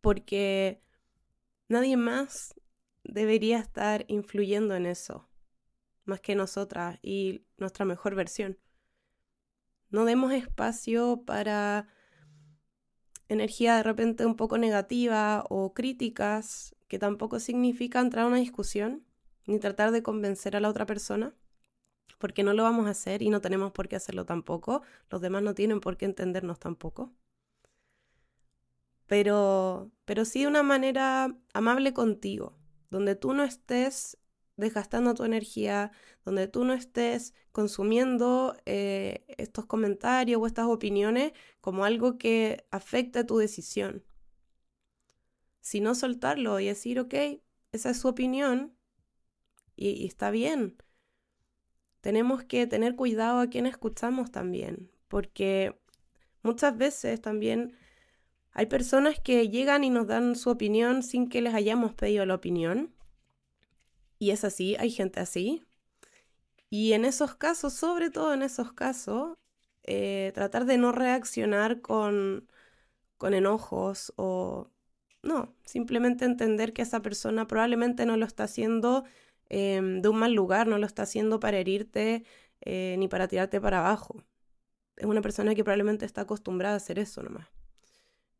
porque 0.00 0.82
nadie 1.68 1.96
más 1.96 2.54
debería 3.04 3.58
estar 3.58 4.04
influyendo 4.08 4.74
en 4.74 4.86
eso, 4.86 5.28
más 6.04 6.20
que 6.20 6.34
nosotras 6.34 6.98
y 7.02 7.44
nuestra 7.56 7.84
mejor 7.84 8.14
versión. 8.14 8.58
No 9.90 10.04
demos 10.04 10.32
espacio 10.32 11.22
para 11.24 11.88
energía 13.28 13.76
de 13.76 13.82
repente 13.82 14.26
un 14.26 14.36
poco 14.36 14.58
negativa 14.58 15.44
o 15.48 15.72
críticas 15.72 16.74
que 16.88 16.98
tampoco 16.98 17.40
significa 17.40 18.00
entrar 18.00 18.24
a 18.24 18.28
una 18.28 18.38
discusión 18.38 19.04
ni 19.46 19.58
tratar 19.58 19.90
de 19.92 20.02
convencer 20.02 20.56
a 20.56 20.60
la 20.60 20.68
otra 20.68 20.86
persona 20.86 21.34
porque 22.18 22.42
no 22.42 22.52
lo 22.54 22.62
vamos 22.62 22.86
a 22.86 22.90
hacer 22.90 23.22
y 23.22 23.30
no 23.30 23.40
tenemos 23.40 23.72
por 23.72 23.88
qué 23.88 23.96
hacerlo 23.96 24.24
tampoco. 24.24 24.82
Los 25.10 25.20
demás 25.20 25.42
no 25.42 25.54
tienen 25.54 25.80
por 25.80 25.96
qué 25.96 26.06
entendernos 26.06 26.58
tampoco. 26.58 27.12
Pero, 29.06 29.90
pero 30.04 30.24
sí 30.24 30.40
de 30.42 30.46
una 30.46 30.62
manera 30.62 31.36
amable 31.52 31.92
contigo, 31.92 32.56
donde 32.90 33.14
tú 33.14 33.34
no 33.34 33.44
estés 33.44 34.16
desgastando 34.56 35.14
tu 35.14 35.24
energía, 35.24 35.92
donde 36.24 36.48
tú 36.48 36.64
no 36.64 36.72
estés 36.74 37.34
consumiendo 37.52 38.56
eh, 38.66 39.24
estos 39.38 39.66
comentarios 39.66 40.40
o 40.40 40.46
estas 40.46 40.66
opiniones 40.66 41.32
como 41.60 41.84
algo 41.84 42.18
que 42.18 42.66
afecte 42.70 43.24
tu 43.24 43.38
decisión. 43.38 44.04
Sino 45.60 45.94
soltarlo 45.94 46.60
y 46.60 46.66
decir, 46.66 47.00
ok, 47.00 47.14
esa 47.72 47.90
es 47.90 47.98
su 47.98 48.08
opinión 48.08 48.76
y 49.76 50.06
está 50.06 50.30
bien 50.30 50.76
tenemos 52.04 52.44
que 52.44 52.66
tener 52.66 52.96
cuidado 52.96 53.40
a 53.40 53.46
quién 53.46 53.64
escuchamos 53.64 54.30
también, 54.30 54.90
porque 55.08 55.80
muchas 56.42 56.76
veces 56.76 57.18
también 57.22 57.78
hay 58.52 58.66
personas 58.66 59.18
que 59.20 59.48
llegan 59.48 59.84
y 59.84 59.88
nos 59.88 60.06
dan 60.06 60.36
su 60.36 60.50
opinión 60.50 61.02
sin 61.02 61.30
que 61.30 61.40
les 61.40 61.54
hayamos 61.54 61.94
pedido 61.94 62.26
la 62.26 62.34
opinión. 62.34 62.93
Y 64.24 64.30
es 64.30 64.44
así, 64.44 64.76
hay 64.78 64.90
gente 64.90 65.20
así. 65.20 65.62
Y 66.70 66.92
en 66.94 67.04
esos 67.04 67.34
casos, 67.36 67.72
sobre 67.74 68.10
todo 68.10 68.34
en 68.34 68.42
esos 68.42 68.72
casos, 68.72 69.36
eh, 69.84 70.32
tratar 70.34 70.64
de 70.66 70.78
no 70.78 70.92
reaccionar 70.92 71.80
con, 71.80 72.48
con 73.18 73.34
enojos 73.34 74.12
o 74.16 74.70
no, 75.22 75.54
simplemente 75.64 76.24
entender 76.24 76.72
que 76.72 76.82
esa 76.82 77.02
persona 77.02 77.46
probablemente 77.46 78.06
no 78.06 78.16
lo 78.16 78.26
está 78.26 78.44
haciendo 78.44 79.04
Em, 79.50 80.00
de 80.02 80.08
un 80.08 80.18
mal 80.18 80.32
lugar, 80.32 80.66
no 80.66 80.78
lo 80.78 80.86
está 80.86 81.02
haciendo 81.02 81.38
para 81.40 81.58
herirte 81.58 82.24
eh, 82.62 82.96
ni 82.98 83.08
para 83.08 83.28
tirarte 83.28 83.60
para 83.60 83.80
abajo. 83.80 84.24
Es 84.96 85.06
una 85.06 85.22
persona 85.22 85.54
que 85.54 85.64
probablemente 85.64 86.06
está 86.06 86.22
acostumbrada 86.22 86.74
a 86.74 86.76
hacer 86.78 86.98
eso 86.98 87.22
nomás. 87.22 87.48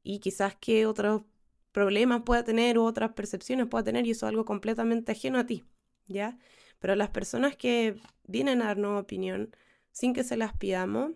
Y 0.03 0.21
quizás 0.21 0.57
que 0.57 0.87
otros 0.87 1.25
problemas 1.73 2.23
pueda 2.25 2.45
tener 2.45 2.79
u 2.79 2.85
otras 2.85 3.12
percepciones 3.12 3.67
pueda 3.69 3.85
tener 3.85 4.07
y 4.07 4.12
eso 4.12 4.26
es 4.26 4.31
algo 4.31 4.45
completamente 4.45 5.12
ajeno 5.12 5.38
a 5.38 5.47
ti, 5.47 5.64
¿ya? 6.06 6.38
Pero 6.78 6.94
las 6.94 7.11
personas 7.11 7.56
que 7.56 8.00
vienen 8.26 8.62
a 8.62 8.66
darnos 8.66 9.02
opinión 9.02 9.54
sin 9.92 10.12
que 10.12 10.25
se 10.25 10.37
las 10.37 10.56
pidamos, 10.56 11.12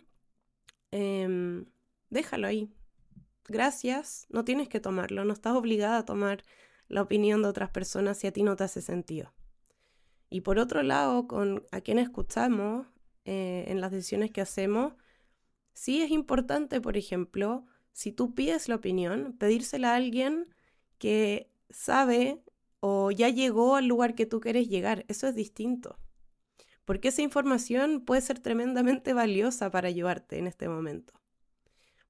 em, 0.90 1.66
déjalo 2.10 2.46
ahí. 2.46 2.70
Gracias, 3.46 4.26
no 4.30 4.44
tienes 4.44 4.68
que 4.68 4.80
tomarlo, 4.80 5.24
no 5.24 5.32
estás 5.32 5.54
obligada 5.54 5.98
a 5.98 6.04
tomar 6.04 6.44
la 6.88 7.02
opinión 7.02 7.42
de 7.42 7.48
otras 7.48 7.70
personas 7.70 8.18
si 8.18 8.26
a 8.26 8.32
ti 8.32 8.42
no 8.42 8.56
te 8.56 8.64
hace 8.64 8.80
sentido. 8.82 9.32
Y 10.30 10.42
por 10.42 10.58
otro 10.58 10.82
lado, 10.82 11.26
con 11.26 11.66
a 11.72 11.80
quién 11.80 11.98
escuchamos 11.98 12.86
eh, 13.24 13.64
en 13.68 13.80
las 13.80 13.90
decisiones 13.90 14.30
que 14.30 14.40
hacemos, 14.40 14.94
sí 15.72 16.02
es 16.02 16.10
importante, 16.10 16.80
por 16.80 16.96
ejemplo, 16.96 17.66
si 17.92 18.12
tú 18.12 18.34
pides 18.34 18.68
la 18.68 18.76
opinión, 18.76 19.36
pedírsela 19.38 19.92
a 19.92 19.96
alguien 19.96 20.54
que 20.98 21.50
sabe 21.70 22.42
o 22.80 23.10
ya 23.10 23.28
llegó 23.28 23.76
al 23.76 23.86
lugar 23.86 24.14
que 24.14 24.26
tú 24.26 24.40
quieres 24.40 24.68
llegar. 24.68 25.04
Eso 25.08 25.26
es 25.26 25.34
distinto. 25.34 25.98
Porque 26.84 27.08
esa 27.08 27.22
información 27.22 28.04
puede 28.04 28.20
ser 28.22 28.38
tremendamente 28.40 29.12
valiosa 29.12 29.70
para 29.70 29.88
ayudarte 29.88 30.38
en 30.38 30.46
este 30.46 30.68
momento. 30.68 31.14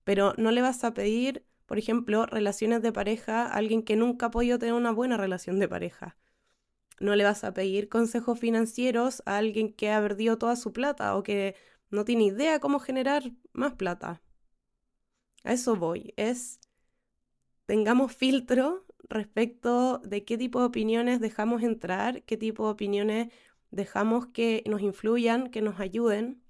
Pero 0.04 0.34
no 0.38 0.50
le 0.50 0.62
vas 0.62 0.84
a 0.84 0.94
pedir, 0.94 1.44
por 1.66 1.78
ejemplo, 1.78 2.26
relaciones 2.26 2.82
de 2.82 2.92
pareja 2.92 3.46
a 3.46 3.54
alguien 3.54 3.82
que 3.82 3.96
nunca 3.96 4.26
ha 4.26 4.30
podido 4.30 4.58
tener 4.58 4.74
una 4.74 4.92
buena 4.92 5.16
relación 5.16 5.58
de 5.58 5.68
pareja 5.68 6.16
no 7.00 7.14
le 7.16 7.24
vas 7.24 7.44
a 7.44 7.54
pedir 7.54 7.88
consejos 7.88 8.38
financieros 8.38 9.22
a 9.26 9.38
alguien 9.38 9.72
que 9.72 9.90
ha 9.90 10.00
perdido 10.00 10.38
toda 10.38 10.56
su 10.56 10.72
plata 10.72 11.16
o 11.16 11.22
que 11.22 11.54
no 11.90 12.04
tiene 12.04 12.24
idea 12.24 12.60
cómo 12.60 12.80
generar 12.80 13.32
más 13.52 13.74
plata. 13.74 14.22
A 15.44 15.52
eso 15.52 15.76
voy. 15.76 16.12
Es, 16.16 16.60
tengamos 17.66 18.14
filtro 18.14 18.84
respecto 19.08 19.98
de 19.98 20.24
qué 20.24 20.38
tipo 20.38 20.60
de 20.60 20.66
opiniones 20.66 21.20
dejamos 21.20 21.62
entrar, 21.62 22.22
qué 22.24 22.36
tipo 22.36 22.64
de 22.66 22.72
opiniones 22.72 23.28
dejamos 23.70 24.26
que 24.26 24.62
nos 24.66 24.80
influyan, 24.82 25.50
que 25.50 25.62
nos 25.62 25.80
ayuden. 25.80 26.42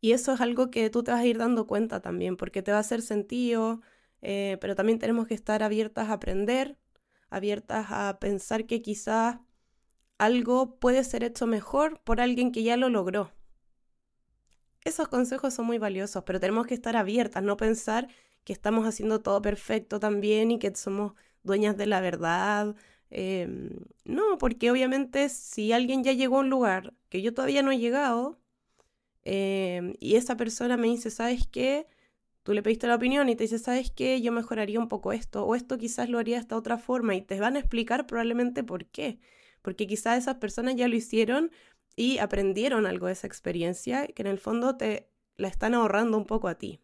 Y 0.00 0.12
eso 0.12 0.34
es 0.34 0.40
algo 0.40 0.70
que 0.70 0.90
tú 0.90 1.02
te 1.02 1.10
vas 1.12 1.20
a 1.20 1.26
ir 1.26 1.38
dando 1.38 1.66
cuenta 1.66 2.00
también, 2.00 2.36
porque 2.36 2.62
te 2.62 2.72
va 2.72 2.78
a 2.78 2.80
hacer 2.80 3.02
sentido, 3.02 3.80
eh, 4.22 4.58
pero 4.60 4.74
también 4.74 4.98
tenemos 4.98 5.26
que 5.26 5.34
estar 5.34 5.62
abiertas 5.62 6.08
a 6.08 6.14
aprender, 6.14 6.78
abiertas 7.30 7.86
a 7.90 8.18
pensar 8.20 8.66
que 8.66 8.82
quizás 8.82 9.38
algo 10.18 10.78
puede 10.78 11.04
ser 11.04 11.24
hecho 11.24 11.46
mejor 11.46 12.00
por 12.04 12.20
alguien 12.20 12.52
que 12.52 12.62
ya 12.62 12.76
lo 12.76 12.88
logró. 12.88 13.32
Esos 14.84 15.08
consejos 15.08 15.54
son 15.54 15.66
muy 15.66 15.78
valiosos, 15.78 16.24
pero 16.24 16.38
tenemos 16.38 16.66
que 16.66 16.74
estar 16.74 16.96
abiertas, 16.96 17.42
no 17.42 17.56
pensar 17.56 18.08
que 18.44 18.52
estamos 18.52 18.86
haciendo 18.86 19.20
todo 19.22 19.42
perfecto 19.42 20.00
también 20.00 20.50
y 20.50 20.58
que 20.58 20.74
somos 20.74 21.14
dueñas 21.42 21.76
de 21.76 21.86
la 21.86 22.00
verdad. 22.00 22.76
Em, 23.10 23.70
no, 24.04 24.38
porque 24.38 24.70
obviamente 24.70 25.28
si 25.28 25.72
alguien 25.72 26.04
ya 26.04 26.12
llegó 26.12 26.36
a 26.38 26.40
un 26.40 26.50
lugar 26.50 26.94
que 27.08 27.22
yo 27.22 27.34
todavía 27.34 27.62
no 27.62 27.70
he 27.70 27.78
llegado 27.78 28.40
em, 29.22 29.94
y 30.00 30.16
esa 30.16 30.36
persona 30.36 30.76
me 30.76 30.88
dice, 30.88 31.10
¿sabes 31.10 31.46
qué? 31.48 31.86
Tú 32.42 32.52
le 32.54 32.62
pediste 32.62 32.86
la 32.86 32.96
opinión 32.96 33.28
y 33.28 33.36
te 33.36 33.44
dice, 33.44 33.58
¿sabes 33.58 33.90
qué? 33.90 34.20
Yo 34.22 34.32
mejoraría 34.32 34.78
un 34.80 34.88
poco 34.88 35.12
esto 35.12 35.46
o 35.46 35.54
esto 35.54 35.78
quizás 35.78 36.10
lo 36.10 36.18
haría 36.18 36.36
de 36.36 36.42
esta 36.42 36.56
otra 36.56 36.78
forma 36.78 37.14
y 37.16 37.22
te 37.22 37.40
van 37.40 37.56
a 37.56 37.60
explicar 37.60 38.06
probablemente 38.06 38.64
por 38.64 38.86
qué. 38.86 39.18
Porque 39.62 39.86
quizás 39.86 40.18
esas 40.18 40.36
personas 40.36 40.76
ya 40.76 40.88
lo 40.88 40.96
hicieron 40.96 41.50
y 41.96 42.18
aprendieron 42.18 42.86
algo 42.86 43.06
de 43.06 43.14
esa 43.14 43.26
experiencia 43.26 44.06
que 44.08 44.22
en 44.22 44.28
el 44.28 44.38
fondo 44.38 44.76
te 44.76 45.08
la 45.36 45.48
están 45.48 45.74
ahorrando 45.74 46.18
un 46.18 46.26
poco 46.26 46.48
a 46.48 46.56
ti. 46.56 46.80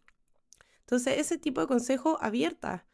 Entonces, 0.91 1.19
ese 1.19 1.39
tipo 1.39 1.61
de 1.61 1.69
consejo 1.69 2.19
abierta, 2.21 2.85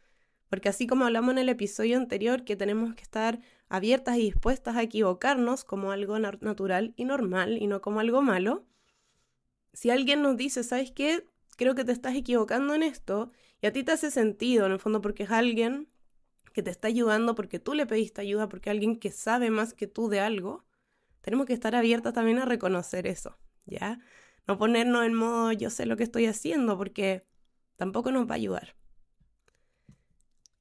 porque 0.50 0.68
así 0.68 0.86
como 0.86 1.06
hablamos 1.06 1.32
en 1.32 1.38
el 1.38 1.48
episodio 1.48 1.96
anterior 1.96 2.44
que 2.44 2.54
tenemos 2.54 2.94
que 2.94 3.02
estar 3.02 3.40
abiertas 3.70 4.18
y 4.18 4.24
dispuestas 4.24 4.76
a 4.76 4.82
equivocarnos 4.82 5.64
como 5.64 5.92
algo 5.92 6.18
natural 6.18 6.92
y 6.98 7.06
normal 7.06 7.56
y 7.56 7.66
no 7.66 7.80
como 7.80 8.00
algo 8.00 8.20
malo, 8.20 8.66
si 9.72 9.88
alguien 9.88 10.20
nos 10.20 10.36
dice, 10.36 10.62
¿sabes 10.62 10.90
qué? 10.90 11.24
Creo 11.56 11.74
que 11.74 11.86
te 11.86 11.92
estás 11.92 12.14
equivocando 12.16 12.74
en 12.74 12.82
esto 12.82 13.32
y 13.62 13.66
a 13.66 13.72
ti 13.72 13.82
te 13.82 13.92
hace 13.92 14.10
sentido 14.10 14.66
en 14.66 14.72
el 14.72 14.78
fondo 14.78 15.00
porque 15.00 15.22
es 15.22 15.30
alguien 15.30 15.88
que 16.52 16.62
te 16.62 16.70
está 16.70 16.88
ayudando 16.88 17.34
porque 17.34 17.58
tú 17.60 17.72
le 17.72 17.86
pediste 17.86 18.20
ayuda, 18.20 18.46
porque 18.46 18.68
alguien 18.68 18.98
que 18.98 19.10
sabe 19.10 19.48
más 19.48 19.72
que 19.72 19.86
tú 19.86 20.10
de 20.10 20.20
algo, 20.20 20.66
tenemos 21.22 21.46
que 21.46 21.54
estar 21.54 21.74
abiertas 21.74 22.12
también 22.12 22.40
a 22.40 22.44
reconocer 22.44 23.06
eso, 23.06 23.38
¿ya? 23.64 24.00
No 24.46 24.58
ponernos 24.58 25.06
en 25.06 25.14
modo 25.14 25.50
yo 25.52 25.70
sé 25.70 25.86
lo 25.86 25.96
que 25.96 26.04
estoy 26.04 26.26
haciendo 26.26 26.76
porque 26.76 27.24
tampoco 27.76 28.10
nos 28.12 28.28
va 28.28 28.32
a 28.32 28.36
ayudar. 28.36 28.76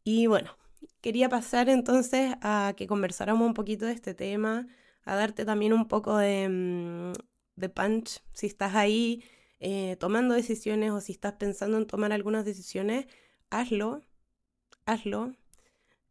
Y 0.04 0.28
bueno, 0.28 0.56
quería 1.02 1.30
pasar 1.30 1.70
entonces 1.70 2.36
a 2.42 2.74
que 2.78 2.88
conversáramos 2.88 3.48
un 3.48 3.54
poquito 3.54 3.86
de 3.86 3.94
este 3.94 4.14
tema, 4.14 4.68
a 5.04 5.16
darte 5.16 5.46
también 5.46 5.74
un 5.74 5.88
poco 5.88 6.18
de, 6.18 6.48
mm, 6.50 7.14
de 7.56 7.70
punch 7.70 8.22
si 8.34 8.48
estás 8.48 8.76
ahí 8.76 9.24
eh, 9.60 9.96
tomando 10.00 10.36
decisiones 10.36 10.92
o 10.92 11.02
si 11.02 11.14
estás 11.14 11.34
pensando 11.34 11.78
en 11.78 11.88
tomar 11.88 12.12
algunas 12.12 12.46
decisiones, 12.46 13.08
hazlo, 13.50 14.02
hazlo. 14.86 15.34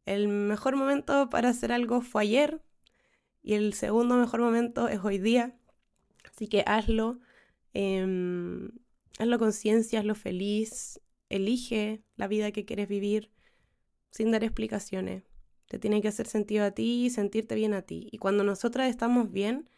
El 0.06 0.28
mejor 0.28 0.76
momento 0.76 1.28
para 1.30 1.50
hacer 1.50 1.72
algo 1.72 2.00
fue 2.02 2.22
ayer, 2.22 2.62
y 3.42 3.54
el 3.54 3.74
segundo 3.74 4.16
mejor 4.16 4.40
momento 4.40 4.88
es 4.88 5.00
hoy 5.04 5.18
día. 5.18 5.56
Así 6.24 6.48
que 6.48 6.64
hazlo, 6.66 7.20
eh, 7.74 8.70
hazlo 9.18 9.38
conciencia, 9.38 10.00
hazlo 10.00 10.14
feliz, 10.14 11.00
elige 11.28 12.02
la 12.16 12.28
vida 12.28 12.52
que 12.52 12.64
quieres 12.64 12.88
vivir 12.88 13.30
sin 14.10 14.30
dar 14.30 14.44
explicaciones. 14.44 15.24
Te 15.68 15.78
tiene 15.78 16.00
que 16.00 16.08
hacer 16.08 16.26
sentido 16.26 16.64
a 16.64 16.70
ti 16.70 17.06
y 17.06 17.10
sentirte 17.10 17.54
bien 17.54 17.74
a 17.74 17.82
ti. 17.82 18.08
Y 18.12 18.18
cuando 18.18 18.44
nosotras 18.44 18.88
estamos 18.88 19.30
bien, 19.32 19.68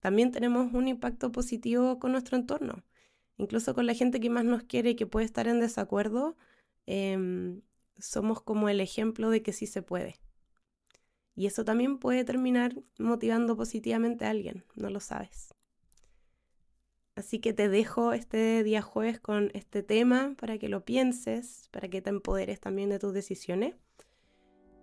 también 0.00 0.30
tenemos 0.30 0.72
un 0.74 0.88
impacto 0.88 1.32
positivo 1.32 1.98
con 1.98 2.12
nuestro 2.12 2.36
entorno. 2.36 2.84
Incluso 3.36 3.74
con 3.74 3.86
la 3.86 3.94
gente 3.94 4.20
que 4.20 4.30
más 4.30 4.44
nos 4.44 4.64
quiere 4.64 4.90
y 4.90 4.96
que 4.96 5.06
puede 5.06 5.26
estar 5.26 5.48
en 5.48 5.60
desacuerdo, 5.60 6.36
em, 6.86 7.62
somos 7.98 8.42
como 8.42 8.68
el 8.68 8.80
ejemplo 8.80 9.30
de 9.30 9.42
que 9.42 9.52
sí 9.52 9.66
se 9.66 9.82
puede. 9.82 10.16
Y 11.34 11.46
eso 11.46 11.64
también 11.64 11.98
puede 11.98 12.24
terminar 12.24 12.74
motivando 12.98 13.56
positivamente 13.56 14.24
a 14.24 14.30
alguien, 14.30 14.64
no 14.74 14.90
lo 14.90 15.00
sabes. 15.00 15.54
Así 17.18 17.40
que 17.40 17.52
te 17.52 17.68
dejo 17.68 18.12
este 18.12 18.62
día 18.62 18.80
jueves 18.80 19.18
con 19.18 19.50
este 19.52 19.82
tema 19.82 20.36
para 20.40 20.56
que 20.56 20.68
lo 20.68 20.84
pienses, 20.84 21.68
para 21.72 21.88
que 21.88 22.00
te 22.00 22.10
empoderes 22.10 22.60
también 22.60 22.90
de 22.90 23.00
tus 23.00 23.12
decisiones. 23.12 23.74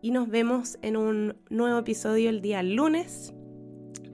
Y 0.02 0.12
nos 0.12 0.28
vemos 0.28 0.78
en 0.82 0.98
un 0.98 1.38
nuevo 1.50 1.80
episodio 1.80 2.30
el 2.30 2.42
día 2.42 2.62
lunes 2.62 3.34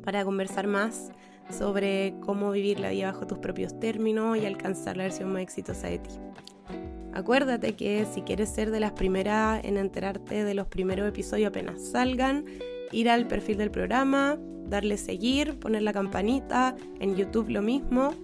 para 0.03 0.23
conversar 0.23 0.67
más 0.67 1.11
sobre 1.49 2.13
cómo 2.21 2.51
vivir 2.51 2.79
la 2.79 2.91
vida 2.91 3.11
bajo 3.11 3.25
tus 3.25 3.39
propios 3.39 3.79
términos 3.79 4.37
y 4.37 4.45
alcanzar 4.45 4.97
la 4.97 5.03
versión 5.05 5.33
más 5.33 5.41
exitosa 5.41 5.87
de 5.87 5.97
ti. 5.97 6.11
Acuérdate 7.13 7.75
que 7.75 8.05
si 8.05 8.21
quieres 8.21 8.49
ser 8.49 8.69
de 8.69 8.81
las 8.81 8.91
primeras 8.91 9.65
en 9.65 9.77
enterarte 9.77 10.43
de 10.43 10.53
los 10.53 10.67
primeros 10.67 11.09
episodios 11.09 11.49
apenas 11.49 11.81
salgan, 11.89 12.45
ir 12.91 13.09
al 13.09 13.27
perfil 13.27 13.57
del 13.57 13.71
programa, 13.71 14.37
darle 14.71 14.97
seguir, 14.97 15.59
poner 15.59 15.83
la 15.83 15.93
campanita, 15.93 16.75
en 16.99 17.15
YouTube 17.15 17.49
lo 17.49 17.61
mismo. 17.61 18.15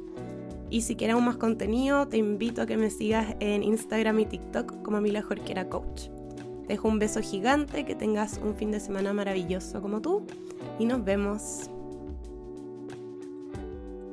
Y 0.69 0.81
si 0.81 0.95
quieres 0.95 1.21
más 1.21 1.38
contenido, 1.38 2.07
te 2.07 2.17
invito 2.17 2.63
a 2.63 2.65
que 2.65 2.77
me 2.77 2.89
sigas 2.89 3.36
en 3.39 3.63
Instagram 3.63 4.19
y 4.21 4.25
TikTok 4.25 4.81
como 4.81 4.99
Mila 4.99 5.21
Jorquera 5.21 5.69
Coach. 5.69 6.07
Te 6.65 6.73
dejo 6.73 6.88
un 6.88 6.99
beso 6.99 7.21
gigante, 7.21 7.86
que 7.86 7.95
tengas 7.95 8.41
un 8.43 8.55
fin 8.55 8.71
de 8.71 8.79
semana 8.79 9.13
maravilloso 9.13 9.81
como 9.81 10.01
tú 10.01 10.25
y 10.79 10.86
nos 10.86 11.03
vemos. 11.05 11.69